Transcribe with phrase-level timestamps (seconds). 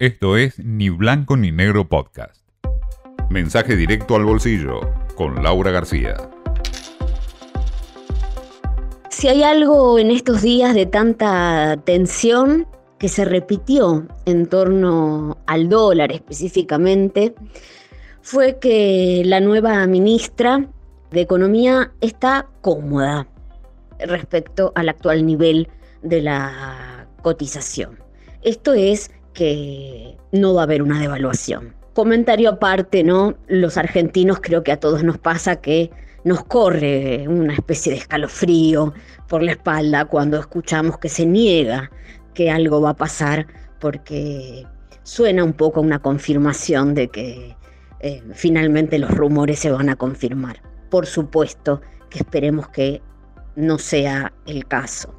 [0.00, 2.48] Esto es Ni Blanco ni Negro Podcast.
[3.30, 4.80] Mensaje directo al bolsillo
[5.14, 6.16] con Laura García.
[9.08, 12.66] Si hay algo en estos días de tanta tensión
[12.98, 17.36] que se repitió en torno al dólar específicamente,
[18.20, 20.68] fue que la nueva ministra
[21.12, 23.28] de Economía está cómoda
[24.00, 25.68] respecto al actual nivel
[26.02, 28.00] de la cotización.
[28.42, 31.74] Esto es que no va a haber una devaluación.
[31.92, 33.36] Comentario aparte, ¿no?
[33.46, 35.90] Los argentinos creo que a todos nos pasa que
[36.24, 38.94] nos corre una especie de escalofrío
[39.28, 41.90] por la espalda cuando escuchamos que se niega
[42.32, 43.46] que algo va a pasar
[43.78, 44.66] porque
[45.02, 47.56] suena un poco una confirmación de que
[48.00, 50.62] eh, finalmente los rumores se van a confirmar.
[50.90, 53.02] Por supuesto que esperemos que
[53.56, 55.14] no sea el caso.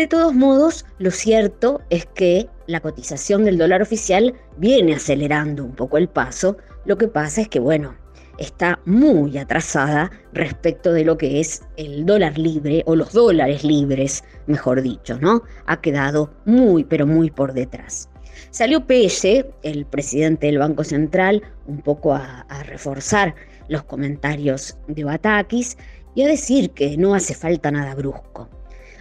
[0.00, 5.74] De todos modos, lo cierto es que la cotización del dólar oficial viene acelerando un
[5.74, 6.56] poco el paso.
[6.86, 7.94] Lo que pasa es que, bueno,
[8.38, 14.24] está muy atrasada respecto de lo que es el dólar libre o los dólares libres,
[14.46, 15.42] mejor dicho, ¿no?
[15.66, 18.08] Ha quedado muy, pero muy por detrás.
[18.50, 23.34] Salió Pelle, el presidente del Banco Central, un poco a, reforzar
[23.68, 25.76] los comentarios de Batakis
[26.14, 28.48] y a decir que no hace falta nada brusco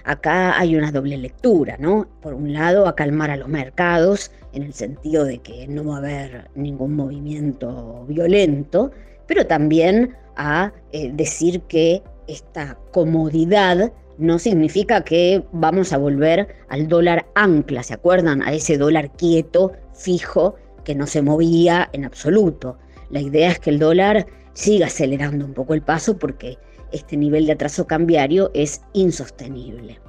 [0.04, 2.08] acá hay una doble lectura, ¿no?
[2.22, 5.96] Por un lado, a calmar a los mercados, en el sentido de que no va
[5.96, 8.92] a haber ningún movimiento violento,
[9.28, 16.88] pero también a eh, decir que esta comodidad no significa que vamos a volver al
[16.88, 18.42] dólar ancla, ¿se acuerdan?
[18.44, 22.78] A ese dólar quieto, fijo, que no se movía en absoluto.
[23.10, 26.58] La idea es que el dólar siga acelerando un poco el paso porque
[26.92, 30.00] este nivel de atraso cambiario es insostenible.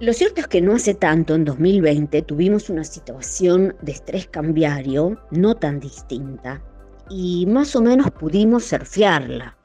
[0.00, 5.18] Lo cierto es que no hace tanto, en 2020, tuvimos una situación de estrés cambiario
[5.30, 6.60] no tan distinta
[7.08, 9.56] y más o menos pudimos surfearla.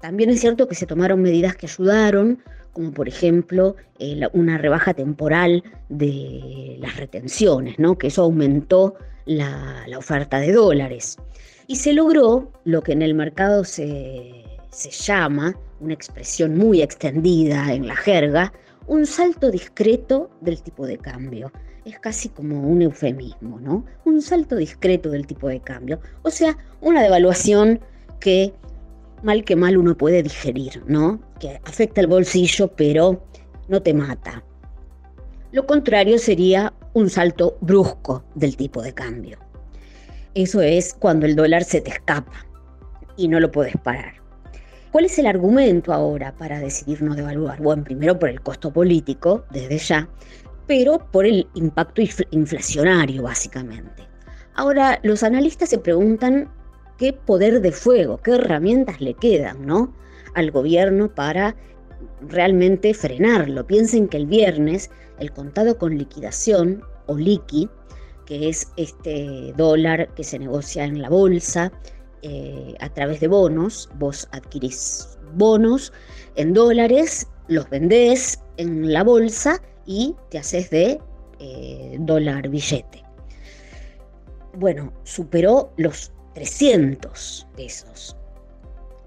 [0.00, 2.42] También es cierto que se tomaron medidas que ayudaron,
[2.72, 7.96] como por ejemplo eh, una rebaja temporal de las retenciones, ¿no?
[7.96, 11.16] que eso aumentó la, la oferta de dólares.
[11.68, 14.46] Y se logró lo que en el mercado se
[14.76, 18.52] se llama, una expresión muy extendida en la jerga,
[18.86, 21.50] un salto discreto del tipo de cambio.
[21.84, 23.84] Es casi como un eufemismo, ¿no?
[24.04, 26.00] Un salto discreto del tipo de cambio.
[26.22, 27.80] O sea, una devaluación
[28.20, 28.52] que
[29.22, 31.20] mal que mal uno puede digerir, ¿no?
[31.40, 33.24] Que afecta el bolsillo, pero
[33.68, 34.42] no te mata.
[35.52, 39.38] Lo contrario sería un salto brusco del tipo de cambio.
[40.34, 42.46] Eso es cuando el dólar se te escapa
[43.16, 44.25] y no lo puedes parar.
[44.96, 47.60] ¿Cuál es el argumento ahora para decidir no devaluar?
[47.60, 50.08] Bueno, primero por el costo político, desde ya,
[50.66, 54.08] pero por el impacto inflacionario, básicamente.
[54.54, 56.48] Ahora, los analistas se preguntan
[56.96, 59.94] qué poder de fuego, qué herramientas le quedan ¿no?
[60.32, 61.54] al gobierno para
[62.26, 63.66] realmente frenarlo.
[63.66, 67.68] Piensen que el viernes el contado con liquidación, o liqui,
[68.24, 71.70] que es este dólar que se negocia en la bolsa,
[72.28, 73.88] eh, a través de bonos.
[73.98, 75.92] Vos adquirís bonos
[76.34, 81.00] en dólares, los vendés en la bolsa y te haces de
[81.38, 83.04] eh, dólar billete.
[84.54, 88.16] Bueno, superó los 300 pesos.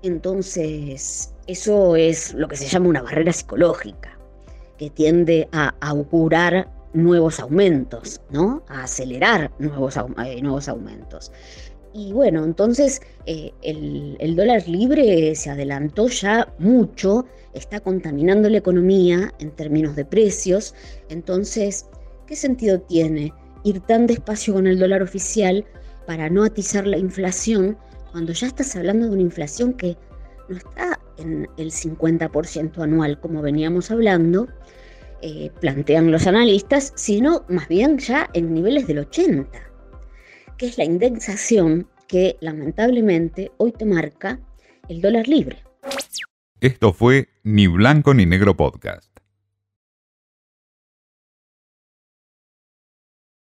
[0.01, 4.18] Entonces, eso es lo que se llama una barrera psicológica,
[4.78, 8.63] que tiende a augurar nuevos aumentos, ¿no?
[8.69, 11.34] A acelerar nuevos, eh, nuevos aumentos.
[11.94, 19.33] Y bueno, entonces eh, el, dólar libre se adelantó ya mucho, está contaminando la economía
[19.39, 20.75] en términos de precios.
[21.09, 21.88] Entonces,
[22.27, 23.33] ¿qué sentido tiene
[23.63, 25.66] ir tan despacio con el dólar oficial
[26.05, 27.77] para no atizar la inflación
[28.11, 29.97] cuando ya estás hablando de una inflación que
[30.47, 34.47] no está en el 50% anual como veníamos hablando?
[35.21, 39.69] Eh, plantean los analistas, sino más bien ya en niveles del 80%
[40.59, 44.39] que es la indexación que lamentablemente hoy te marca
[44.89, 45.63] el dólar libre.
[46.59, 49.08] Esto fue Ni Blanco ni Negro Podcast.